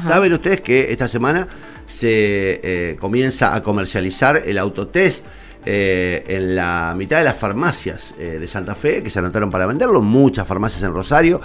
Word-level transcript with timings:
Saben 0.00 0.32
ustedes 0.34 0.60
que 0.60 0.92
esta 0.92 1.08
semana 1.08 1.48
se 1.86 2.60
eh, 2.62 2.96
comienza 3.00 3.54
a 3.54 3.62
comercializar 3.62 4.42
el 4.44 4.58
autotest 4.58 5.24
eh, 5.64 6.24
en 6.28 6.54
la 6.54 6.94
mitad 6.96 7.18
de 7.18 7.24
las 7.24 7.36
farmacias 7.36 8.14
eh, 8.18 8.38
de 8.38 8.46
Santa 8.46 8.74
Fe 8.74 9.02
que 9.02 9.10
se 9.10 9.18
anotaron 9.18 9.50
para 9.50 9.66
venderlo, 9.66 10.02
muchas 10.02 10.46
farmacias 10.46 10.82
en 10.82 10.92
Rosario. 10.92 11.40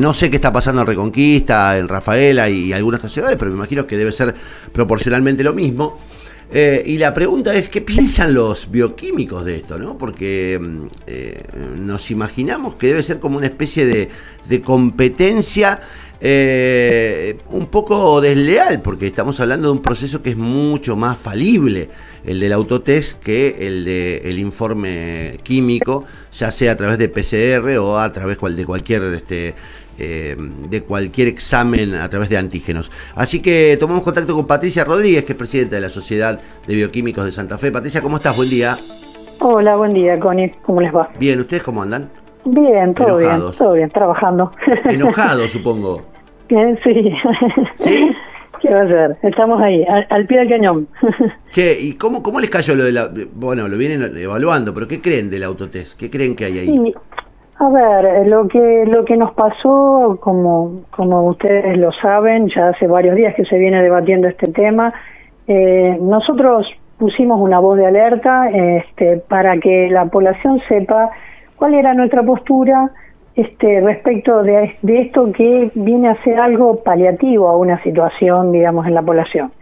no 0.00 0.14
sé 0.14 0.30
qué 0.30 0.36
está 0.36 0.50
pasando 0.52 0.80
en 0.80 0.86
Reconquista, 0.86 1.76
en 1.76 1.86
Rafaela 1.86 2.48
y, 2.48 2.72
algunas 2.72 2.98
otras 2.98 3.12
ciudades, 3.12 3.36
pero 3.38 3.50
me 3.50 3.58
imagino 3.58 3.86
que 3.86 3.96
debe 3.96 4.10
ser 4.10 4.34
proporcionalmente 4.72 5.44
lo 5.44 5.52
mismo. 5.52 5.98
y 6.52 6.96
la 6.96 7.12
pregunta 7.12 7.54
es, 7.54 7.68
¿qué 7.68 7.82
piensan 7.82 8.32
los 8.32 8.70
bioquímicos 8.70 9.44
de 9.44 9.56
esto? 9.56 9.78
¿no? 9.78 9.98
Porque 9.98 10.58
mm, 10.58 11.86
nos 11.86 12.10
imaginamos 12.10 12.76
que 12.76 12.88
debe 12.88 13.02
ser 13.02 13.20
como 13.20 13.36
una 13.36 13.46
especie 13.46 13.84
de, 13.84 14.08
de 14.48 14.60
competencia 14.62 15.80
eh, 16.20 17.38
un 17.48 17.66
poco 17.66 18.20
desleal, 18.20 18.80
porque 18.82 19.06
estamos 19.06 19.38
hablando 19.40 19.68
de 19.68 19.72
un 19.72 19.82
proceso 19.82 20.22
que 20.22 20.30
es 20.30 20.36
mucho 20.36 20.96
más 20.96 21.18
falible, 21.18 21.88
el 22.24 22.40
del 22.40 22.52
autotest, 22.52 23.22
que 23.22 23.66
el 23.66 23.84
del 23.84 24.38
informe 24.38 25.38
químico, 25.42 26.04
ya 26.32 26.50
sea 26.50 26.72
a 26.72 26.76
través 26.76 26.98
de 26.98 27.08
PCR 27.08 27.78
o 27.78 27.98
a 27.98 28.10
través 28.12 28.38
de 28.38 28.64
cualquier 28.66 29.02
este, 29.14 29.54
eh, 29.98 30.36
de 30.68 30.82
cualquier 30.82 31.28
examen 31.28 31.94
a 31.94 32.08
través 32.08 32.28
de 32.28 32.36
antígenos. 32.36 32.90
Así 33.14 33.40
que 33.40 33.76
tomamos 33.78 34.02
contacto 34.02 34.34
con 34.34 34.46
Patricia 34.46 34.84
Rodríguez, 34.84 35.24
que 35.24 35.32
es 35.32 35.38
presidenta 35.38 35.76
de 35.76 35.82
la 35.82 35.88
Sociedad 35.88 36.40
de 36.66 36.74
Bioquímicos 36.74 37.24
de 37.24 37.32
Santa 37.32 37.58
Fe. 37.58 37.70
Patricia, 37.70 38.02
¿cómo 38.02 38.16
estás? 38.16 38.36
Buen 38.36 38.50
día. 38.50 38.76
Hola, 39.38 39.76
buen 39.76 39.92
día, 39.92 40.18
Connie. 40.18 40.54
¿Cómo 40.62 40.80
les 40.80 40.94
va? 40.94 41.10
Bien, 41.18 41.38
¿ustedes 41.40 41.62
cómo 41.62 41.82
andan? 41.82 42.10
Bien, 42.46 42.94
todo 42.94 43.18
bien, 43.18 43.40
todo 43.58 43.72
bien, 43.72 43.90
trabajando. 43.90 44.52
Enojados, 44.84 45.50
supongo. 45.52 46.02
Sí. 46.48 47.12
¿Sí? 47.74 48.16
¿Qué 48.62 48.72
va 48.72 48.82
a 48.82 48.88
ser? 48.88 49.16
Estamos 49.22 49.60
ahí, 49.60 49.84
al, 50.08 50.26
pie 50.26 50.38
del 50.38 50.48
cañón. 50.48 50.88
Che, 51.50 51.76
¿y 51.78 51.94
cómo, 51.94 52.22
cómo 52.22 52.40
les 52.40 52.48
cayó 52.48 52.74
lo 52.74 52.84
de 52.84 52.92
la... 52.92 53.10
Bueno, 53.34 53.68
lo 53.68 53.76
vienen 53.76 54.16
evaluando, 54.16 54.72
pero 54.72 54.88
¿qué 54.88 55.00
creen 55.00 55.28
del 55.28 55.44
autotest? 55.44 55.98
¿Qué 55.98 56.10
creen 56.10 56.34
que 56.34 56.46
hay 56.46 56.58
ahí? 56.58 56.94
a 57.58 57.70
ver, 57.70 58.28
lo 58.28 58.46
que 58.48 58.84
lo 58.86 59.06
que 59.06 59.16
nos 59.16 59.32
pasó, 59.32 60.18
como, 60.20 60.82
como 60.90 61.22
ustedes 61.24 61.78
lo 61.78 61.90
saben, 61.90 62.50
ya 62.54 62.68
hace 62.68 62.86
varios 62.86 63.16
días 63.16 63.34
que 63.34 63.46
se 63.46 63.56
viene 63.56 63.82
debatiendo 63.82 64.28
este 64.28 64.52
tema, 64.52 64.92
eh, 65.48 65.96
nosotros 66.00 66.66
pusimos 66.98 67.40
una 67.40 67.58
voz 67.58 67.78
de 67.78 67.86
alerta 67.86 68.48
este, 68.48 69.18
para 69.28 69.58
que 69.58 69.88
la 69.90 70.04
población 70.06 70.60
sepa 70.68 71.10
cuál 71.56 71.74
era 71.74 71.94
nuestra 71.94 72.22
postura 72.22 72.90
este, 73.34 73.80
respecto 73.80 74.42
de, 74.42 74.76
esto 74.82 75.30
que 75.32 75.70
viene 75.74 76.08
a 76.08 76.22
ser 76.22 76.38
algo 76.40 76.82
paliativo 76.82 77.48
a 77.48 77.56
una 77.56 77.82
situación, 77.82 78.52
digamos, 78.52 78.86
en 78.86 78.94
la 78.94 79.02
población. 79.02 79.52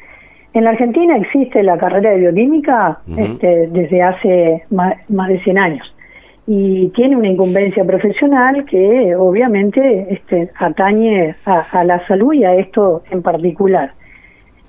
En 0.53 0.65
la 0.65 0.71
Argentina 0.71 1.17
existe 1.17 1.63
la 1.65 1.77
carrera 1.77 2.11
de 2.11 2.19
bioquímica 2.19 3.01
este, 3.17 3.67
desde 3.69 4.03
hace 4.03 4.65
más, 4.71 4.97
de 5.09 5.41
100 5.41 5.59
años 5.59 5.95
y 6.47 6.89
tiene 6.91 7.17
una 7.17 7.29
incumbencia 7.29 7.85
profesional 7.85 8.65
que 8.67 9.17
obviamente 9.17 10.07
este, 10.11 10.51
atañe 10.57 11.35
a 11.47 11.85
la 11.85 11.99
salud 12.07 12.35
y 12.35 12.45
a 12.45 12.55
esto 12.55 13.03
en 13.11 13.23
particular. 13.23 13.95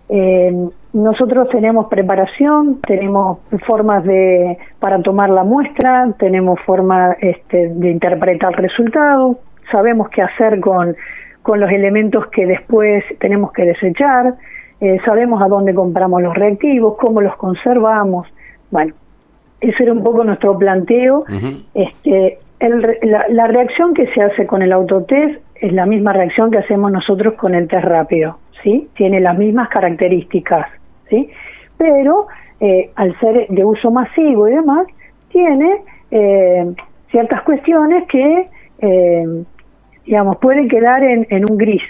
Eh, 0.10 0.70
nosotros 0.96 1.50
tenemos 1.50 1.88
preparación, 1.88 2.80
tenemos 2.80 3.40
formas 3.68 4.06
de 4.06 4.58
para 4.80 5.02
tomar 5.02 5.30
la 5.30 5.44
muestra, 5.44 6.14
tenemos 6.18 6.58
formas 6.62 7.18
este, 7.20 7.68
de 7.68 7.92
interpretar 7.92 8.54
el 8.54 8.58
resultado, 8.58 9.38
sabemos 9.70 10.08
qué 10.08 10.22
hacer 10.22 10.62
con, 10.62 10.96
con 11.42 11.60
los 11.60 11.70
elementos 11.70 12.28
que 12.28 12.46
después 12.46 13.04
tenemos 13.20 13.52
que 13.52 13.66
desechar, 13.66 14.36
eh, 14.80 14.98
sabemos 15.04 15.42
a 15.42 15.50
dónde 15.50 15.76
compramos 15.76 16.22
los 16.22 16.34
reactivos, 16.34 16.96
cómo 16.98 17.20
los 17.20 17.36
conservamos. 17.36 18.26
Bueno, 18.72 18.94
ese 19.60 19.84
era 19.84 19.92
un 19.92 20.02
poco 20.02 20.24
nuestro 20.24 20.58
planteo. 20.58 21.26
este, 21.74 22.40
la, 22.62 23.26
la 23.28 23.48
reacción 23.48 23.94
que 23.94 24.08
se 24.14 24.22
hace 24.22 24.48
con 24.48 24.62
el 24.62 24.72
autotest 24.72 25.42
es 25.56 25.74
la 25.74 25.86
misma 25.86 26.14
reacción 26.14 26.52
que 26.52 26.60
hacemos 26.60 26.90
nosotros 26.90 27.34
con 27.34 27.54
el 27.54 27.68
test 27.68 27.84
rápido. 27.84 28.38
¿sí? 28.64 28.88
Tiene 28.96 29.20
las 29.20 29.38
mismas 29.38 29.68
características, 29.68 30.68
¿sí? 31.10 31.30
Pero 31.78 32.28
eh, 32.60 32.92
al 32.96 33.18
ser 33.20 33.48
de 33.48 33.66
uso 33.66 33.92
masivo 33.92 34.48
y 34.48 34.52
demás, 34.52 34.88
tiene 35.30 35.82
eh, 36.12 36.66
ciertas 37.12 37.42
cuestiones 37.44 38.08
que, 38.08 38.48
eh, 38.80 39.44
digamos, 40.06 40.38
pueden 40.38 40.68
quedar 40.70 41.04
en, 41.04 41.28
en 41.30 41.50
un 41.50 41.58
gris. 41.58 41.84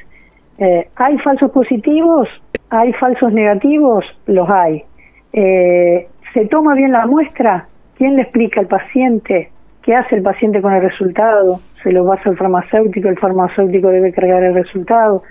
¿Hay 0.95 1.17
falsos 1.19 1.51
positivos? 1.51 2.29
¿Hay 2.69 2.93
falsos 2.93 3.33
negativos? 3.33 4.05
Los 4.25 4.49
hay. 4.49 4.85
¿Se 5.33 6.45
toma 6.49 6.75
bien 6.75 6.93
la 6.93 7.05
muestra? 7.05 7.67
¿Quién 7.97 8.15
le 8.15 8.21
explica 8.21 8.61
al 8.61 8.67
paciente? 8.67 9.49
¿Qué 9.83 9.93
hace 9.93 10.15
el 10.15 10.21
paciente 10.21 10.61
con 10.61 10.73
el 10.73 10.81
resultado? 10.81 11.59
¿Se 11.83 11.91
lo 11.91 12.07
pasa 12.07 12.29
al 12.29 12.37
farmacéutico? 12.37 13.09
¿El 13.09 13.19
farmacéutico 13.19 13.89
debe 13.89 14.13
cargar 14.13 14.43
el 14.43 14.53
resultado? 14.53 15.23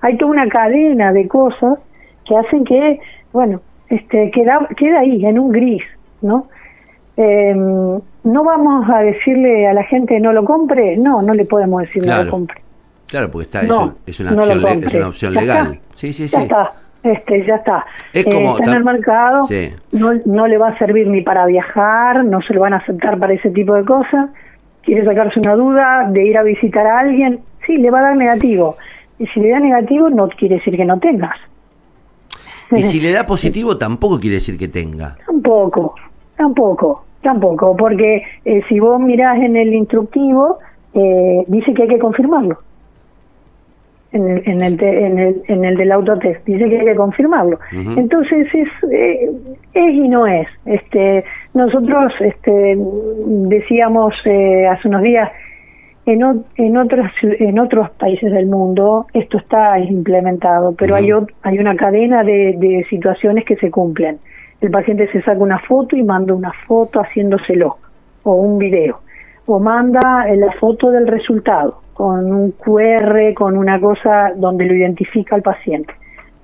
hay 0.00 0.16
toda 0.16 0.32
una 0.32 0.48
cadena 0.48 1.12
de 1.12 1.28
cosas 1.28 1.78
que 2.24 2.36
hacen 2.36 2.64
que, 2.64 3.00
bueno, 3.32 3.60
este, 3.88 4.30
queda, 4.30 4.68
queda 4.76 5.00
ahí, 5.00 5.24
en 5.24 5.38
un 5.38 5.52
gris, 5.52 5.82
¿no? 6.22 6.48
Eh, 7.16 7.54
no 7.54 8.44
vamos 8.44 8.88
a 8.88 9.00
decirle 9.00 9.66
a 9.66 9.74
la 9.74 9.84
gente 9.84 10.18
no 10.20 10.32
lo 10.32 10.44
compre, 10.44 10.96
no, 10.96 11.22
no 11.22 11.34
le 11.34 11.44
podemos 11.44 11.82
decir 11.82 12.04
no 12.06 12.24
lo 12.24 12.30
compre. 12.30 12.60
Claro, 13.08 13.30
porque 13.30 13.44
está, 13.46 13.62
es, 14.06 14.20
una, 14.20 15.08
opción, 15.08 15.34
legal. 15.34 15.80
Sí, 15.96 16.12
sí, 16.12 16.28
sí. 16.28 16.36
Ya 16.36 16.42
está, 16.44 16.72
este, 17.02 17.44
ya 17.44 17.56
está. 17.56 17.84
Es 18.12 18.24
como, 18.24 18.56
está 18.56 18.70
en 18.70 18.76
el 18.76 18.84
mercado, 18.84 19.42
no, 19.92 20.12
no 20.24 20.46
le 20.46 20.58
va 20.58 20.68
a 20.68 20.78
servir 20.78 21.08
ni 21.08 21.20
para 21.22 21.44
viajar, 21.46 22.24
no 22.24 22.40
se 22.40 22.54
lo 22.54 22.60
van 22.60 22.74
a 22.74 22.76
aceptar 22.76 23.18
para 23.18 23.32
ese 23.32 23.50
tipo 23.50 23.74
de 23.74 23.84
cosas. 23.84 24.30
Quiere 24.82 25.04
sacarse 25.04 25.40
una 25.40 25.56
duda 25.56 26.08
de 26.08 26.24
ir 26.24 26.38
a 26.38 26.42
visitar 26.42 26.86
a 26.86 27.00
alguien, 27.00 27.40
sí, 27.66 27.76
le 27.78 27.90
va 27.90 27.98
a 27.98 28.02
dar 28.02 28.16
negativo. 28.16 28.76
Y 29.18 29.26
si 29.26 29.40
le 29.40 29.50
da 29.50 29.58
negativo, 29.58 30.08
no 30.08 30.28
quiere 30.28 30.56
decir 30.56 30.76
que 30.76 30.84
no 30.84 30.98
tengas. 31.00 31.36
Y 32.72 32.82
si 32.82 33.00
le 33.00 33.12
da 33.12 33.26
positivo, 33.26 33.76
tampoco 33.76 34.20
quiere 34.20 34.36
decir 34.36 34.58
que 34.58 34.68
tenga. 34.68 35.16
Tampoco, 35.26 35.94
tampoco, 36.36 37.04
tampoco, 37.22 37.76
porque 37.76 38.22
eh, 38.44 38.62
si 38.68 38.78
vos 38.78 39.00
mirás 39.00 39.38
en 39.38 39.56
el 39.56 39.74
instructivo, 39.74 40.58
eh, 40.94 41.44
dice 41.48 41.74
que 41.74 41.82
hay 41.82 41.88
que 41.88 41.98
confirmarlo. 41.98 42.58
En 44.12 44.28
el, 44.28 44.42
en 44.44 44.62
el, 44.62 44.82
en 44.82 45.18
el, 45.20 45.42
en 45.46 45.64
el 45.64 45.76
del 45.76 45.92
autotest, 45.92 46.44
dice 46.44 46.68
que 46.68 46.80
hay 46.80 46.84
que 46.84 46.96
confirmarlo. 46.96 47.60
Entonces 47.72 48.48
es, 48.52 48.68
eh, 48.90 49.30
es 49.72 49.94
y 49.94 50.08
no 50.08 50.26
es. 50.26 50.48
Este, 50.66 51.24
nosotros 51.54 52.12
este, 52.18 52.76
decíamos 52.76 54.12
hace 54.18 54.88
unos 54.88 55.02
días, 55.02 55.30
en, 56.06 56.44
en, 56.56 56.76
otros, 56.76 57.10
en 57.22 57.58
otros 57.58 57.90
países 57.90 58.32
del 58.32 58.46
mundo 58.46 59.06
esto 59.12 59.38
está 59.38 59.78
implementado, 59.78 60.74
pero 60.76 60.94
hay, 60.94 61.10
hay 61.42 61.58
una 61.58 61.76
cadena 61.76 62.24
de, 62.24 62.56
de 62.58 62.86
situaciones 62.88 63.44
que 63.44 63.56
se 63.56 63.70
cumplen. 63.70 64.18
El 64.60 64.70
paciente 64.70 65.10
se 65.12 65.22
saca 65.22 65.38
una 65.38 65.58
foto 65.58 65.96
y 65.96 66.02
manda 66.02 66.34
una 66.34 66.52
foto 66.66 67.00
haciéndoselo, 67.00 67.76
o 68.22 68.34
un 68.34 68.58
video, 68.58 69.00
o 69.46 69.58
manda 69.58 70.26
la 70.34 70.52
foto 70.52 70.90
del 70.90 71.06
resultado, 71.06 71.80
con 71.94 72.32
un 72.32 72.52
QR, 72.52 73.34
con 73.34 73.56
una 73.56 73.80
cosa 73.80 74.32
donde 74.36 74.64
lo 74.64 74.74
identifica 74.74 75.36
al 75.36 75.42
paciente. 75.42 75.92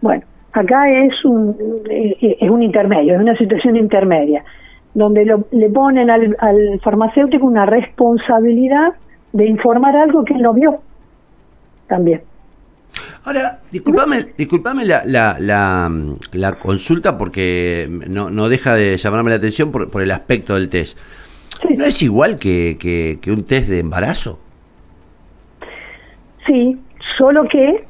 Bueno, 0.00 0.23
acá 0.53 0.91
es 0.91 1.25
un, 1.25 1.56
es 1.88 2.50
un 2.50 2.62
intermedio, 2.62 3.15
es 3.15 3.21
una 3.21 3.37
situación 3.37 3.77
intermedia, 3.77 4.44
donde 4.94 5.25
le 5.50 5.71
ponen 5.71 6.11
al, 6.11 6.37
al 6.38 6.81
farmacéutico 6.81 7.44
una 7.44 7.67
responsabilidad 7.67 8.94
de 9.36 9.47
informar 9.47 9.97
algo 9.97 10.24
que 10.24 10.34
él 10.34 10.42
no 10.42 10.54
vio 10.54 10.80
también. 11.86 12.22
Ahora, 13.24 13.60
discúlpame, 13.70 14.32
discúlpame 14.36 14.84
la, 14.84 15.02
la, 15.05 15.37
la, 16.32 16.58
consulta 16.58 17.19
porque 17.19 17.88
no, 18.08 18.31
no 18.31 18.49
deja 18.49 18.75
de 18.75 18.96
llamarme 18.96 19.31
la 19.31 19.37
atención 19.37 19.70
por, 19.70 19.90
por 19.90 20.02
el 20.02 20.11
aspecto 20.11 20.55
del 20.55 20.69
test. 20.69 20.99
¿No 21.69 21.84
es 21.84 22.02
igual 22.02 22.37
que, 22.37 22.78
que, 22.78 23.31
un 23.31 23.44
test 23.44 23.69
de 23.69 23.81
embarazo? 23.81 24.38
Sí, 26.46 26.78
solo 27.19 27.44
que 27.49 27.86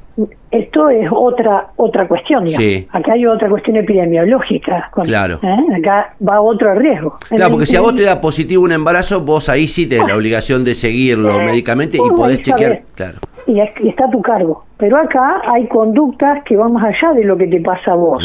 esto 0.50 0.88
es 0.88 1.08
otra 1.12 1.68
otra 1.76 2.08
cuestión. 2.08 2.48
Sí. 2.48 2.86
Acá 2.90 3.12
hay 3.12 3.26
otra 3.26 3.48
cuestión 3.48 3.76
epidemiológica. 3.76 4.90
claro. 5.04 5.38
¿eh? 5.42 5.76
Acá 5.78 6.14
va 6.26 6.40
otro 6.40 6.74
riesgo. 6.74 7.18
Claro, 7.28 7.50
porque 7.50 7.66
si 7.66 7.76
a 7.76 7.80
vos 7.80 7.94
te 7.94 8.04
da 8.04 8.20
positivo 8.20 8.62
un 8.62 8.72
embarazo, 8.72 9.22
vos 9.22 9.48
ahí 9.48 9.66
sí 9.66 9.88
tenés 9.88 10.08
la 10.08 10.16
obligación 10.16 10.64
de 10.64 10.74
seguirlo 10.74 11.40
médicamente 11.40 11.98
y 11.98 12.14
podés 12.14 12.42
chequear. 12.42 12.82
Claro. 12.94 13.18
Y, 13.46 13.60
está 13.60 14.06
a 14.06 14.10
tu 14.10 14.22
cargo. 14.22 14.64
Pero 14.78 14.98
acá 14.98 15.42
hay 15.46 15.66
conductas 15.68 16.42
que 16.44 16.56
van 16.56 16.72
más 16.72 16.84
allá 16.84 17.14
de 17.14 17.24
lo 17.24 17.36
que 17.36 17.46
te 17.46 17.60
pasa 17.60 17.92
a 17.92 17.94
vos. 17.94 18.22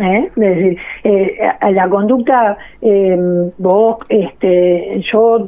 ¿Eh? 0.00 0.28
Es 0.28 0.34
decir, 0.34 0.78
eh, 1.02 1.38
la 1.72 1.88
conducta, 1.88 2.56
em, 2.80 3.50
vos, 3.58 3.96
este, 4.08 5.02
yo, 5.12 5.44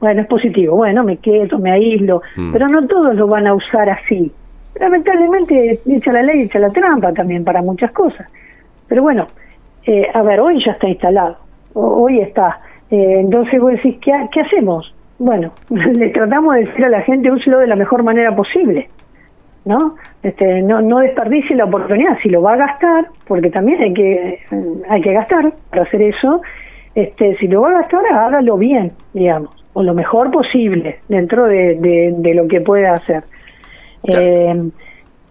bueno, 0.00 0.20
es 0.20 0.26
positivo, 0.28 0.76
bueno, 0.76 1.02
me 1.02 1.16
quedo, 1.16 1.58
me 1.58 1.72
aíslo, 1.72 2.22
mm. 2.36 2.52
pero 2.52 2.68
no 2.68 2.86
todos 2.86 3.16
lo 3.16 3.26
van 3.26 3.48
a 3.48 3.54
usar 3.54 3.90
así. 3.90 4.30
Lamentablemente 4.78 5.80
echa 5.86 6.12
la 6.12 6.22
ley, 6.22 6.42
echa 6.42 6.58
la 6.58 6.70
trampa 6.70 7.12
también 7.12 7.44
para 7.44 7.62
muchas 7.62 7.92
cosas. 7.92 8.26
Pero 8.88 9.02
bueno, 9.02 9.26
eh, 9.86 10.08
a 10.12 10.22
ver, 10.22 10.40
hoy 10.40 10.62
ya 10.64 10.72
está 10.72 10.88
instalado, 10.88 11.36
hoy 11.74 12.20
está. 12.20 12.60
Eh, 12.90 13.20
entonces 13.20 13.60
vos 13.60 13.72
decís, 13.72 13.96
¿qué, 14.00 14.12
¿qué 14.32 14.40
hacemos? 14.40 14.94
Bueno, 15.18 15.52
le 15.70 16.10
tratamos 16.10 16.54
de 16.54 16.64
decir 16.64 16.84
a 16.84 16.88
la 16.88 17.02
gente, 17.02 17.30
úselo 17.30 17.58
de 17.58 17.66
la 17.66 17.76
mejor 17.76 18.02
manera 18.02 18.34
posible. 18.34 18.88
¿no? 19.64 19.96
Este, 20.22 20.62
no, 20.62 20.82
no 20.82 20.98
desperdicie 20.98 21.56
la 21.56 21.64
oportunidad, 21.64 22.18
si 22.22 22.28
lo 22.28 22.42
va 22.42 22.54
a 22.54 22.56
gastar, 22.56 23.06
porque 23.26 23.50
también 23.50 23.80
hay 23.80 23.94
que, 23.94 24.40
hay 24.88 25.00
que 25.00 25.12
gastar 25.12 25.52
para 25.70 25.82
hacer 25.82 26.02
eso, 26.02 26.42
este, 26.94 27.36
si 27.36 27.48
lo 27.48 27.62
va 27.62 27.70
a 27.70 27.80
gastar, 27.80 28.04
hágalo 28.12 28.56
bien, 28.56 28.92
digamos, 29.12 29.50
o 29.72 29.82
lo 29.82 29.94
mejor 29.94 30.30
posible 30.30 31.00
dentro 31.08 31.44
de, 31.44 31.76
de, 32.16 32.34
lo 32.34 32.46
que 32.46 32.60
pueda 32.60 32.92
hacer. 32.94 33.24
Eh, 34.04 34.70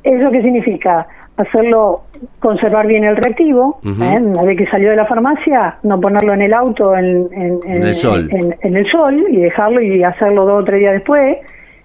¿Eso 0.03 0.31
qué 0.31 0.41
significa? 0.41 1.07
Hacerlo, 1.37 2.03
conservar 2.39 2.85
bien 2.85 3.03
el 3.05 3.15
reactivo, 3.15 3.79
¿eh? 3.83 4.19
una 4.21 4.43
vez 4.43 4.57
que 4.57 4.67
salió 4.67 4.91
de 4.91 4.97
la 4.97 5.05
farmacia, 5.05 5.77
no 5.81 5.99
ponerlo 5.99 6.33
en 6.33 6.43
el 6.43 6.53
auto 6.53 6.95
en, 6.95 7.27
en, 7.33 7.83
el 7.83 7.93
sol. 7.95 8.29
en, 8.31 8.75
el 8.75 8.91
sol 8.91 9.25
y 9.29 9.37
dejarlo 9.37 9.81
y 9.81 10.03
hacerlo 10.03 10.45
dos 10.45 10.61
o 10.61 10.65
tres 10.65 10.79
días 10.79 10.93
después 10.93 11.37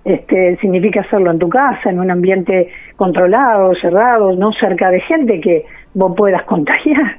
este, 0.08 0.56
significa 0.60 1.00
hacerlo 1.00 1.30
en 1.30 1.38
tu 1.38 1.48
casa, 1.48 1.90
en 1.90 2.00
un 2.00 2.10
ambiente 2.10 2.68
controlado, 2.96 3.74
cerrado, 3.74 4.34
no 4.36 4.52
cerca 4.52 4.90
de 4.90 5.00
gente 5.00 5.40
que 5.40 5.66
vos 5.94 6.14
puedas 6.16 6.42
contagiar. 6.46 7.18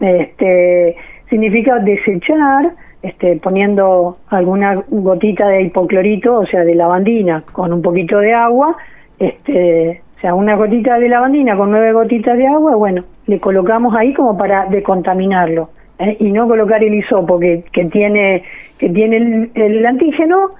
Este, 0.00 0.96
significa 1.28 1.78
desechar, 1.78 2.74
este, 3.02 3.36
poniendo 3.36 4.18
alguna 4.28 4.74
gotita 4.88 5.48
de 5.48 5.62
hipoclorito, 5.62 6.40
o 6.40 6.46
sea, 6.46 6.64
de 6.64 6.74
lavandina, 6.74 7.44
con 7.52 7.72
un 7.72 7.82
poquito 7.82 8.18
de 8.18 8.34
agua, 8.34 8.76
este, 9.18 10.02
o 10.16 10.20
sea, 10.20 10.34
una 10.34 10.56
gotita 10.56 10.98
de 10.98 11.08
lavandina 11.08 11.56
con 11.56 11.70
nueve 11.70 11.92
gotitas 11.92 12.36
de 12.36 12.46
agua, 12.46 12.76
bueno, 12.76 13.04
le 13.26 13.40
colocamos 13.40 13.94
ahí 13.96 14.12
como 14.14 14.36
para 14.36 14.66
decontaminarlo. 14.66 15.70
¿eh? 15.98 16.16
Y 16.20 16.32
no 16.32 16.46
colocar 16.46 16.82
el 16.82 16.94
hisopo 16.94 17.38
que, 17.38 17.64
que 17.72 17.86
tiene, 17.86 18.42
que 18.78 18.88
tiene 18.88 19.50
el 19.54 19.86
antígeno, 19.86 20.50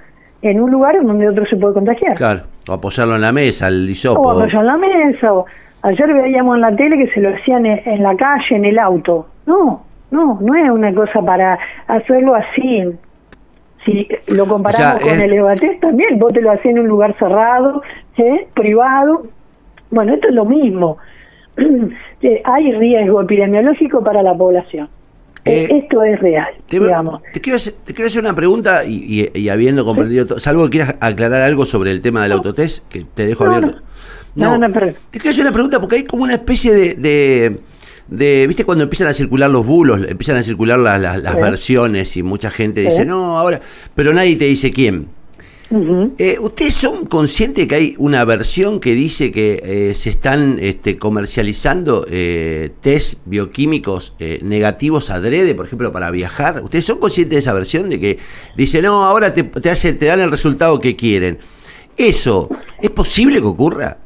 en 0.42 0.60
un 0.60 0.70
lugar 0.70 0.96
en 0.96 1.06
donde 1.06 1.28
otro 1.28 1.44
se 1.46 1.56
puede 1.56 1.74
contagiar. 1.74 2.14
Claro, 2.14 2.40
o 2.68 2.72
apoyarlo 2.72 3.16
en 3.16 3.20
la 3.20 3.32
mesa, 3.32 3.68
el 3.68 3.88
hisopo. 3.88 4.20
O 4.20 4.30
apoyarlo 4.30 4.60
en 4.60 4.66
la 4.66 4.76
mesa, 4.76 5.34
o 5.34 5.44
ayer 5.82 6.14
veíamos 6.14 6.56
en 6.56 6.60
la 6.62 6.74
tele 6.74 6.96
que 6.98 7.12
se 7.12 7.20
lo 7.20 7.34
hacían 7.34 7.66
en, 7.66 8.02
la 8.02 8.16
calle, 8.16 8.56
en 8.56 8.64
el 8.64 8.78
auto. 8.78 9.26
No, 9.46 9.82
no, 10.10 10.38
no 10.40 10.54
es 10.54 10.70
una 10.70 10.94
cosa 10.94 11.22
para 11.22 11.58
hacerlo 11.86 12.34
así. 12.34 12.84
Si 13.84 14.08
lo 14.34 14.46
comparamos 14.46 15.00
con 15.00 15.20
el 15.20 15.32
Evatés, 15.32 15.80
también 15.80 16.18
vos 16.18 16.32
te 16.32 16.42
lo 16.42 16.50
hacés 16.50 16.66
en 16.66 16.80
un 16.80 16.88
lugar 16.88 17.16
cerrado, 17.18 17.82
¿eh? 18.18 18.46
privado. 18.54 19.26
Bueno, 19.90 20.14
esto 20.14 20.28
es 20.28 20.34
lo 20.34 20.44
mismo. 20.44 20.98
Eh, 22.22 22.42
hay 22.44 22.70
riesgo 22.72 23.22
epidemiológico 23.22 24.04
para 24.04 24.22
la 24.22 24.34
población. 24.34 24.90
Eh, 25.46 25.68
esto 25.70 26.02
es 26.02 26.20
real, 26.20 26.52
te, 26.68 26.78
digamos. 26.78 27.22
Te 27.32 27.40
quiero, 27.40 27.56
hacer, 27.56 27.72
una 28.20 28.34
pregunta 28.34 28.84
y, 28.84 29.48
habiendo 29.48 29.86
comprendido 29.86 30.26
todo, 30.26 30.38
salvo 30.38 30.64
que 30.64 30.70
quieras 30.70 30.98
aclarar 31.00 31.40
algo 31.40 31.64
sobre 31.64 31.92
el 31.92 32.02
tema 32.02 32.22
del 32.22 32.32
autotest, 32.32 32.86
que 32.88 33.04
te 33.04 33.24
dejo 33.26 33.46
abierto. 33.46 33.78
No, 34.34 34.58
no, 34.58 34.70
Te 34.70 35.18
quiero 35.18 35.30
hacer 35.30 35.44
una 35.44 35.52
pregunta 35.52 35.80
porque 35.80 35.96
hay 35.96 36.04
como 36.04 36.24
una 36.24 36.34
especie 36.34 36.74
de, 36.74 36.94
de, 36.94 37.58
¿viste 38.10 38.64
cuando 38.64 38.84
empiezan 38.84 39.08
a 39.08 39.12
circular 39.12 39.50
los 39.50 39.64
bulos, 39.64 40.00
empiezan 40.08 40.36
a 40.36 40.42
circular 40.42 40.78
las, 40.78 41.00
las, 41.00 41.36
versiones 41.36 42.16
y 42.16 42.22
mucha 42.22 42.50
gente 42.50 42.80
dice, 42.80 43.04
no, 43.04 43.38
ahora, 43.38 43.60
pero 43.94 44.12
nadie 44.12 44.36
te 44.36 44.46
dice 44.46 44.72
quién. 44.72 45.08
Eh, 46.18 46.36
¿Ustedes 46.40 46.74
son 46.74 47.06
conscientes 47.06 47.68
que 47.68 47.74
hay 47.76 47.94
una 47.98 48.24
versión 48.24 48.80
que 48.80 48.92
dice 48.92 49.30
que 49.30 49.60
eh, 49.62 49.94
se 49.94 50.10
están 50.10 50.58
este, 50.60 50.96
comercializando 50.96 52.04
eh, 52.10 52.70
test 52.80 53.20
bioquímicos 53.24 54.16
negativos 54.42 55.10
adrede, 55.10 55.54
por 55.54 55.66
ejemplo, 55.66 55.92
para 55.92 56.10
viajar? 56.10 56.60
¿Ustedes 56.64 56.84
son 56.86 56.98
conscientes 56.98 57.36
de 57.36 57.38
esa 57.38 57.54
versión 57.54 57.88
de 57.88 58.00
que 58.00 58.18
dice, 58.56 58.82
no, 58.82 59.04
ahora 59.04 59.32
te, 59.32 59.44
te, 59.44 59.70
hace, 59.70 59.92
te 59.92 60.06
dan 60.06 60.18
el 60.18 60.32
resultado 60.32 60.80
que 60.80 60.96
quieren? 60.96 61.38
¿Eso 61.96 62.48
es 62.82 62.90
posible 62.90 63.38
que 63.40 63.46
ocurra? 63.46 63.96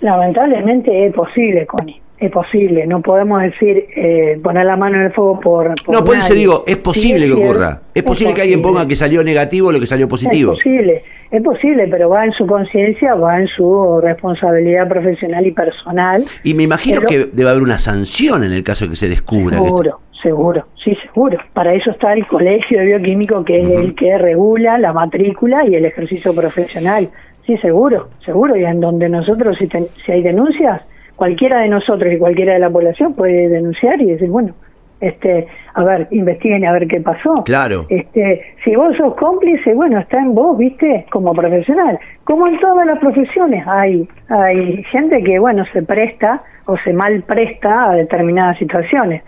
Lamentablemente 0.00 1.06
es 1.06 1.14
posible, 1.14 1.64
Connie 1.66 2.02
es 2.18 2.30
posible, 2.30 2.86
no 2.86 3.02
podemos 3.02 3.42
decir 3.42 3.86
eh, 3.94 4.40
poner 4.42 4.64
la 4.64 4.76
mano 4.76 4.96
en 4.96 5.06
el 5.06 5.12
fuego 5.12 5.38
por... 5.38 5.74
no, 5.92 6.04
por 6.04 6.16
eso 6.16 6.32
digo, 6.32 6.64
es 6.66 6.78
posible 6.78 7.26
que 7.26 7.32
ocurra. 7.32 7.82
Es, 7.94 8.02
posible 8.02 8.32
que 8.32 8.42
alguien 8.42 8.62
ponga 8.62 8.88
que 8.88 8.96
salió 8.96 9.22
negativo 9.22 9.70
lo 9.70 9.78
que 9.78 9.86
salió 9.86 10.08
positivo. 10.08 10.52
Es 10.52 10.58
posible, 10.58 11.02
es 11.30 11.42
posible, 11.42 11.88
pero 11.88 12.08
va 12.08 12.24
en 12.24 12.32
su 12.32 12.46
conciencia, 12.46 13.14
va 13.14 13.38
en 13.38 13.48
su 13.48 14.00
responsabilidad 14.02 14.88
profesional 14.88 15.46
y 15.46 15.52
personal. 15.52 16.24
Y 16.42 16.54
me 16.54 16.62
imagino 16.62 17.02
que 17.02 17.26
debe 17.26 17.50
haber 17.50 17.62
una 17.62 17.78
sanción 17.78 18.44
en 18.44 18.52
el 18.52 18.62
caso 18.62 18.86
de 18.86 18.90
que 18.90 18.96
se 18.96 19.08
descubra. 19.10 19.58
Seguro, 19.58 20.00
seguro, 20.22 20.66
sí, 20.82 20.96
seguro. 21.06 21.38
Para 21.52 21.74
eso 21.74 21.90
está 21.90 22.14
el 22.14 22.26
Colegio 22.26 22.78
de 22.78 22.86
Bioquímico, 22.86 23.44
que 23.44 23.60
es 23.60 23.68
el 23.68 23.94
que 23.94 24.16
regula 24.16 24.78
la 24.78 24.94
matrícula 24.94 25.66
y 25.68 25.74
el 25.74 25.84
ejercicio 25.84 26.34
profesional. 26.34 27.10
Sí, 27.44 27.58
seguro, 27.58 28.08
seguro. 28.24 28.56
Y 28.56 28.64
en 28.64 28.80
donde 28.80 29.10
nosotros, 29.10 29.58
si, 29.58 29.68
si 29.68 30.12
hay 30.12 30.22
denuncias 30.22 30.80
cualquiera 31.16 31.60
de 31.60 31.68
nosotros 31.68 32.12
y 32.12 32.18
cualquiera 32.18 32.54
de 32.54 32.60
la 32.60 32.70
población 32.70 33.14
puede 33.14 33.48
denunciar 33.48 34.00
y 34.00 34.06
decir, 34.06 34.28
bueno, 34.28 34.54
este, 35.00 35.46
a 35.74 35.84
ver, 35.84 36.08
investiguen 36.10 36.64
a 36.64 36.72
ver 36.72 36.86
qué 36.86 37.00
pasó. 37.00 37.34
Claro. 37.44 37.84
Este, 37.88 38.42
si 38.64 38.74
vos 38.74 38.96
sos 38.96 39.14
cómplice, 39.16 39.74
bueno, 39.74 39.98
está 39.98 40.20
en 40.20 40.34
vos, 40.34 40.56
¿viste? 40.56 41.06
Como 41.10 41.34
profesional. 41.34 41.98
Como 42.24 42.46
en 42.46 42.58
todas 42.60 42.86
las 42.86 42.98
profesiones, 42.98 43.66
hay 43.66 44.08
hay 44.28 44.82
gente 44.84 45.22
que, 45.22 45.38
bueno, 45.38 45.64
se 45.72 45.82
presta 45.82 46.42
o 46.66 46.76
se 46.78 46.92
mal 46.92 47.22
presta 47.22 47.90
a 47.90 47.94
determinadas 47.94 48.58
situaciones. 48.58 49.22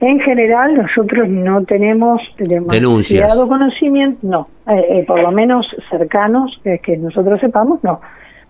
En 0.00 0.18
general, 0.20 0.74
nosotros 0.74 1.28
no 1.28 1.64
tenemos 1.64 2.20
demasiado 2.38 3.46
conocimiento, 3.46 4.18
no, 4.22 4.48
eh, 4.66 4.84
eh, 4.88 5.04
por 5.06 5.20
lo 5.20 5.30
menos 5.30 5.64
cercanos, 5.90 6.60
que 6.82 6.96
nosotros 6.96 7.40
sepamos, 7.40 7.84
no. 7.84 8.00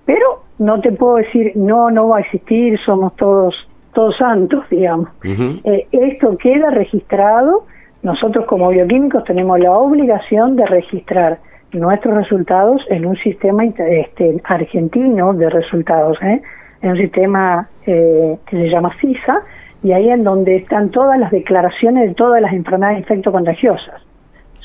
Pero 0.04 0.42
no 0.58 0.80
te 0.80 0.92
puedo 0.92 1.16
decir, 1.16 1.52
no, 1.54 1.90
no 1.90 2.08
va 2.08 2.18
a 2.18 2.20
existir, 2.20 2.78
somos 2.84 3.14
todos, 3.16 3.54
todos 3.92 4.16
santos, 4.16 4.64
digamos. 4.70 5.08
Eh, 5.24 5.86
esto 5.92 6.36
queda 6.36 6.70
registrado, 6.70 7.64
nosotros 8.02 8.46
como 8.46 8.68
bioquímicos 8.70 9.24
tenemos 9.24 9.58
la 9.60 9.72
obligación 9.72 10.54
de 10.54 10.66
registrar 10.66 11.38
nuestros 11.72 12.14
resultados 12.14 12.82
en 12.90 13.06
un 13.06 13.16
sistema 13.16 13.64
este, 13.64 14.40
argentino 14.44 15.32
de 15.32 15.48
resultados, 15.48 16.18
¿eh? 16.22 16.42
en 16.82 16.90
un 16.90 16.96
sistema 16.96 17.68
eh, 17.86 18.38
que 18.46 18.56
se 18.56 18.68
llama 18.68 18.94
CISA, 19.00 19.42
y 19.82 19.92
ahí 19.92 20.10
en 20.10 20.22
donde 20.22 20.56
están 20.56 20.90
todas 20.90 21.18
las 21.18 21.30
declaraciones 21.30 22.08
de 22.08 22.14
todas 22.14 22.40
las 22.40 22.52
enfermedades 22.52 22.98
infectocontagiosas. 22.98 24.02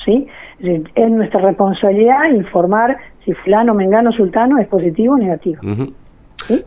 ¿Sí? 0.04 0.26
Es 0.60 1.10
nuestra 1.10 1.40
responsabilidad 1.40 2.30
informar 2.34 2.96
si 3.24 3.32
fulano, 3.34 3.74
mengano, 3.74 4.10
sultano 4.12 4.58
es 4.58 4.66
positivo 4.66 5.14
o 5.14 5.18
negativo. 5.18 5.60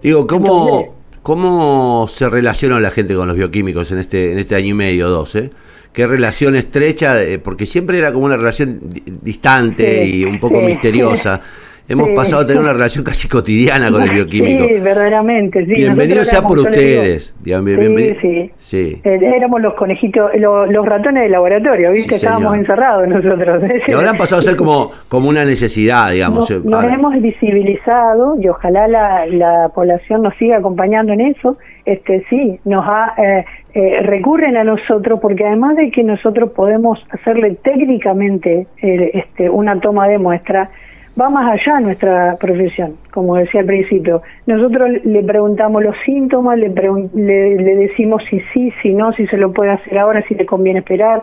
Digo, 0.02 0.28
¿cómo, 0.28 0.96
¿cómo 1.22 2.06
se 2.08 2.30
relaciona 2.30 2.80
la 2.80 2.92
gente 2.92 3.16
con 3.16 3.28
los 3.28 3.36
bioquímicos 3.36 3.92
en 3.92 4.00
este, 4.00 4.34
en 4.34 4.40
este 4.40 4.56
año 4.56 4.68
y 4.68 4.74
medio, 4.74 5.10
dos? 5.10 5.36
Eh? 5.36 5.50
¿Qué 5.92 6.08
relación 6.08 6.56
estrecha? 6.56 7.22
Eh, 7.22 7.40
porque 7.40 7.66
siempre 7.66 7.98
era 7.98 8.14
como 8.14 8.26
una 8.26 8.38
relación 8.38 8.80
distante 9.22 10.06
y 10.06 10.24
un 10.24 10.40
poco 10.40 10.62
misteriosa. 10.62 11.42
Hemos 11.88 12.10
pasado 12.10 12.44
a 12.44 12.48
tener 12.48 12.62
una 12.62 12.74
relación 12.80 13.04
casi 13.04 13.28
cotidiana 13.28 13.92
con 13.92 14.04
el 14.04 14.10
bioquímico. 14.10 14.66
Sí, 14.66 14.80
verdaderamente. 14.80 15.66
Sí. 15.66 15.74
Bienvenido 15.74 16.24
sea 16.24 16.42
por 16.42 16.60
ustedes. 16.60 17.36
sí, 17.44 18.52
sí. 18.56 19.02
Eh, 19.04 19.20
éramos 19.36 19.62
los 19.62 19.74
conejitos, 19.74 20.32
los, 20.36 20.86
ratones 20.86 21.24
del 21.24 21.32
laboratorio, 21.32 21.92
¿viste? 21.92 22.16
Estábamos 22.16 22.56
encerrados 22.56 23.08
nosotros. 23.08 23.64
Y 23.88 23.92
ahora 23.94 24.12
han 24.12 24.18
pasado 24.18 24.40
a 24.40 24.42
ser 24.42 24.56
como, 24.56 24.92
como 25.10 25.30
una 25.30 25.46
necesidad, 25.46 26.12
digamos. 26.12 26.50
Nos, 26.64 26.86
hemos 26.86 27.22
visibilizado 27.22 28.38
y 28.40 28.48
ojalá 28.48 28.88
la, 28.88 29.26
la 29.28 29.70
población 29.74 30.22
nos 30.22 30.36
siga 30.38 30.58
acompañando 30.58 31.14
en 31.14 31.22
eso. 31.22 31.58
Este 31.86 32.24
sí, 32.30 32.60
nos 32.64 32.86
ha, 32.88 33.14
eh, 33.18 33.46
eh, 33.74 34.02
recurren 34.04 34.58
a 34.58 34.64
nosotros 34.64 35.20
porque 35.22 35.46
además 35.46 35.78
de 35.78 35.92
que 35.92 36.04
nosotros 36.04 36.52
podemos 36.52 37.00
hacerle 37.10 37.58
técnicamente 37.64 38.68
este, 38.82 39.50
una 39.50 39.80
toma 39.80 40.08
de 40.08 40.18
muestra, 40.18 40.70
va 41.20 41.30
más 41.30 41.51
allá 41.51 41.80
nuestra 41.80 42.38
profesión, 42.38 42.96
como 43.12 43.36
decía 43.36 43.62
al 43.62 43.65
principio. 43.65 44.22
Nosotros 44.46 44.89
le 45.03 45.24
preguntamos 45.24 45.84
los 45.84 45.96
síntomas, 46.06 46.58
le, 46.58 46.70
le, 46.70 47.75
decimos 47.75 48.24
si 48.30 48.39
sí, 48.53 48.72
si 48.82 48.94
no, 48.94 49.12
si 49.13 49.27
se 49.27 49.38
lo 49.38 49.51
puede 49.51 49.72
hacer 49.72 49.98
ahora, 49.98 50.24
si 50.27 50.36
le 50.36 50.46
conviene 50.46 50.80
esperar, 50.80 51.22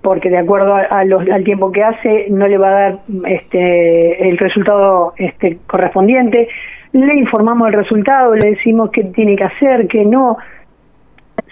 porque 0.00 0.30
de 0.30 0.38
acuerdo 0.38 0.74
a, 0.74 0.86
al 0.90 1.44
tiempo 1.44 1.70
que 1.70 1.84
hace 1.84 2.26
no 2.30 2.48
le 2.48 2.56
va 2.56 2.68
a 2.68 2.80
dar 2.80 2.98
este, 3.26 4.28
el 4.28 4.38
resultado 4.38 5.12
este, 5.16 5.58
correspondiente. 5.66 6.48
Le 6.92 7.18
informamos 7.18 7.68
el 7.68 7.74
resultado, 7.74 8.34
le 8.34 8.50
decimos 8.50 8.90
qué 8.90 9.04
tiene 9.04 9.36
que 9.36 9.44
hacer, 9.44 9.86
qué 9.88 10.06
no 10.06 10.38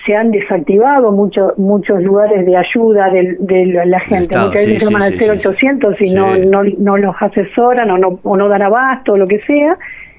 se 0.06 0.14
han 0.14 0.30
desactivado 0.30 1.10
muchos 1.12 1.58
muchos 1.58 2.02
lugares 2.02 2.46
de 2.46 2.56
ayuda 2.56 3.10
de, 3.10 3.36
de 3.40 3.86
la 3.86 4.00
gente. 4.00 4.36
Muchas 4.36 4.52
veces 4.52 4.84
llaman 4.84 5.02
al 5.02 5.14
0800 5.14 6.00
y 6.00 6.14
no, 6.14 6.36
no, 6.36 6.62
no 6.78 6.96
los 6.96 7.14
asesoran 7.20 7.90
o 7.90 7.98
no, 7.98 8.20
o 8.22 8.36
no 8.36 8.48
dan 8.48 8.62
abasto 8.62 9.14
o 9.14 9.16
lo 9.16 9.26
que 9.26 9.40
sea. 9.40 9.76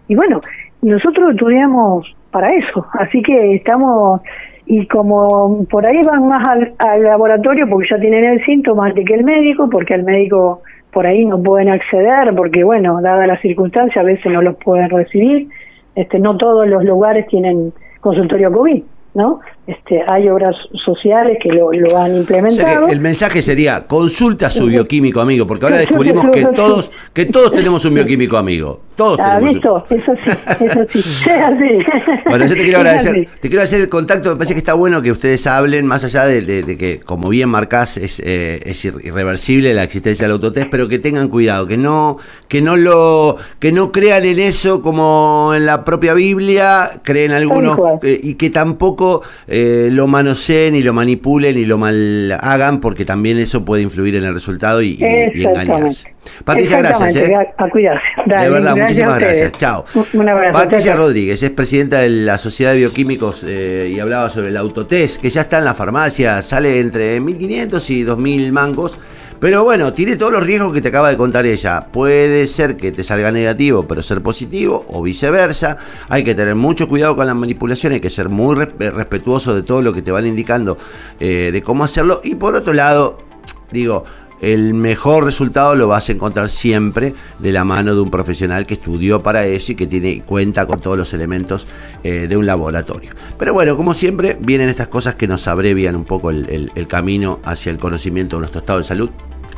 Y 0.08 0.16
bueno, 0.16 0.42
nosotros 0.82 1.32
estudiamos 1.32 2.06
para 2.32 2.54
eso, 2.54 2.86
así 3.00 3.22
que 3.22 3.56
estamos, 3.56 4.22
y 4.66 4.86
como 4.88 5.66
por 5.70 5.88
ahí 5.88 6.02
van 6.04 6.28
más 6.28 6.48
al, 6.48 6.74
al 6.80 7.04
laboratorio 7.04 7.68
porque 7.70 7.88
ya 7.90 8.00
tienen 8.00 8.26
el 8.26 8.46
síntoma 8.46 8.88
antes 8.88 9.06
que 9.06 9.16
el 9.16 9.24
médico, 9.24 9.70
porque 9.70 9.94
el 9.94 10.04
médico 10.04 10.62
por 10.92 11.08
ahí 11.08 11.26
no 11.26 11.42
pueden 11.42 11.70
acceder, 11.70 12.34
porque 12.36 12.64
bueno, 12.64 13.02
dada 13.02 13.26
la 13.26 13.40
circunstancia 13.40 14.02
a 14.02 14.06
veces 14.06 14.32
no 14.32 14.42
los 14.42 14.56
pueden 14.58 14.90
recibir, 14.90 15.48
este, 15.96 16.20
no 16.20 16.38
todos 16.38 16.68
los 16.68 16.84
lugares 16.84 17.28
tienen 17.28 17.72
consultorio 18.02 18.52
COVID. 18.52 18.84
¿no? 19.18 19.40
Este, 19.68 20.02
hay 20.08 20.30
obras 20.30 20.56
sociales 20.86 21.40
que 21.44 21.50
lo, 21.50 21.74
lo 21.74 21.98
han 21.98 22.16
implementado. 22.16 22.88
el 22.88 23.02
mensaje 23.02 23.42
sería 23.42 23.86
consulta 23.86 24.48
a 24.48 24.50
su 24.50 24.68
bioquímico 24.68 25.20
amigo, 25.20 25.46
porque 25.46 25.66
ahora 25.66 25.78
descubrimos 25.80 26.26
que 26.32 26.46
todos 26.56 26.90
que 27.14 27.26
todos 27.26 27.52
tenemos 27.52 27.84
un 27.84 27.96
bioquímico 27.96 28.38
amigo. 28.38 28.80
Todos 28.96 29.20
ah, 29.22 29.38
tenemos 29.38 29.56
eso 29.56 29.84
sí, 29.88 29.96
eso 30.66 30.80
sí, 30.90 31.30
así. 31.30 31.86
Bueno, 32.28 32.46
yo 32.46 32.54
te 32.56 32.64
quiero 32.64 32.80
agradecer, 32.80 33.28
te 33.40 33.50
quiero 33.50 33.64
hacer 33.64 33.82
el 33.82 33.90
contacto, 33.90 34.30
me 34.30 34.38
parece 34.38 34.54
que 34.54 34.60
está 34.60 34.74
bueno 34.74 35.02
que 35.04 35.12
ustedes 35.12 35.46
hablen, 35.46 35.86
más 35.86 36.04
allá 36.04 36.26
de, 36.26 36.78
que, 36.78 37.00
como 37.02 37.30
bien 37.30 37.50
marcás, 37.50 37.98
es, 37.98 38.20
eh, 38.22 38.60
es 38.66 38.86
irreversible 38.86 39.74
la 39.76 39.84
existencia 39.84 40.24
del 40.24 40.32
autotest, 40.32 40.70
pero 40.72 40.88
que 40.88 40.98
tengan 40.98 41.28
cuidado, 41.28 41.68
que 41.68 41.78
no, 41.78 42.18
que 42.48 42.62
no 42.62 42.76
lo, 42.76 43.36
que 43.60 43.72
no 43.72 43.92
crean 43.92 44.26
en 44.26 44.40
eso 44.40 44.82
como 44.82 45.52
en 45.54 45.68
la 45.68 45.84
propia 45.84 46.16
Biblia, 46.16 47.02
creen 47.04 47.34
algunos, 47.34 47.78
eh, 48.02 48.20
y 48.24 48.34
que 48.34 48.50
tampoco 48.50 49.22
eh, 49.48 49.57
lo 49.92 50.08
manoseen 50.08 50.76
y 50.76 50.84
lo 50.84 50.94
manipulen 50.94 51.58
y 51.58 51.66
lo 51.66 51.78
mal 51.78 52.32
hagan, 52.42 52.80
porque 52.80 53.06
también 53.06 53.38
eso 53.38 53.64
puede 53.64 53.84
influir 53.84 54.16
en 54.16 54.24
el 54.24 54.34
resultado 54.34 54.82
y, 54.82 54.98
engañarse. 55.02 56.14
Patricia, 56.44 56.80
gracias. 56.80 57.16
¿eh? 57.16 57.34
A 57.58 57.70
cuidarse. 57.70 58.04
de 58.26 58.50
verdad, 58.50 58.76
muchísimas 58.76 59.20
gracias. 59.20 59.52
Chao. 59.54 59.86
Patricia 60.52 60.96
Rodríguez 60.96 61.42
es 61.42 61.50
presidenta 61.52 62.00
de 62.00 62.10
la 62.10 62.38
Sociedad 62.38 62.72
de 62.72 62.80
Bioquímicos 62.80 63.44
eh, 63.48 63.92
y 63.94 64.00
hablaba 64.00 64.30
sobre 64.30 64.50
el 64.50 64.58
autotest, 64.58 65.22
que 65.22 65.30
ya 65.30 65.42
está 65.42 65.60
en 65.60 65.66
la 65.66 65.74
farmacia, 65.74 66.42
sale 66.42 66.80
entre 66.80 67.20
1.500 67.22 67.90
y 67.90 68.04
2.000 68.04 68.52
mangos. 68.52 69.00
Pero 69.40 69.64
bueno, 69.64 69.94
tiene 69.94 70.16
todos 70.16 70.32
los 70.32 70.44
riesgos 70.44 70.74
que 70.74 70.82
te 70.82 70.90
acaba 70.90 71.10
de 71.10 71.18
contar 71.18 71.46
ella. 71.46 71.88
Puede 71.92 72.48
ser 72.48 72.76
que 72.76 72.92
te 72.92 73.04
salga 73.04 73.32
negativo, 73.32 73.88
pero 73.88 74.02
ser 74.02 74.22
positivo, 74.24 74.86
o 74.90 75.04
viceversa. 75.04 75.78
Hay 76.10 76.24
que 76.24 76.34
tener 76.34 76.56
mucho 76.56 76.88
cuidado 76.88 77.16
con 77.16 77.28
la 77.28 77.34
manipulación, 77.34 77.94
hay 77.94 78.00
que 78.00 78.10
ser 78.10 78.30
muy 78.30 78.56
respetuoso 78.56 79.54
de 79.54 79.62
todo 79.62 79.82
lo 79.82 79.94
que 79.94 80.02
te 80.02 80.12
van 80.12 80.26
indicando 80.26 80.78
eh, 81.20 81.52
de 81.54 81.62
cómo 81.62 81.84
hacerlo. 81.84 82.22
Y 82.24 82.36
por 82.36 82.56
otro 82.56 82.74
lado, 82.74 83.20
digo, 83.72 84.04
el 84.42 84.74
mejor 84.74 85.24
resultado 85.24 85.76
lo 85.76 85.88
vas 85.88 86.10
a 86.10 86.12
encontrar 86.12 86.50
siempre 86.50 87.14
de 87.40 87.52
la 87.52 87.64
mano 87.64 87.96
de 87.96 88.02
un 88.02 88.12
profesional 88.12 88.66
que 88.66 88.76
estudió 88.76 89.24
para 89.24 89.46
eso 89.46 89.72
y 89.72 89.76
que 89.76 89.88
tiene 89.88 90.22
cuenta 90.22 90.66
con 90.66 90.80
todos 90.80 90.98
los 90.98 91.14
elementos 91.14 91.68
eh, 92.04 92.28
de 92.28 92.38
un 92.38 92.46
laboratorio. 92.46 93.12
Pero 93.38 93.54
bueno, 93.54 93.76
como 93.76 93.94
siempre, 93.94 94.38
vienen 94.40 94.70
estas 94.70 94.88
cosas 94.88 95.16
que 95.16 95.28
nos 95.28 95.48
abrevian 95.48 95.96
un 95.96 96.06
poco 96.06 96.30
el, 96.30 96.72
camino 96.88 97.40
hacia 97.44 97.72
el 97.72 97.78
conocimiento 97.78 98.36
de 98.36 98.42
nuestro 98.42 98.60
estado 98.60 98.80
de 98.80 98.86
salud. 98.86 99.10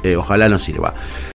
Eh, 0.04 0.16
ojalá 0.16 0.48
nos 0.48 0.64
sirva. 0.64 0.94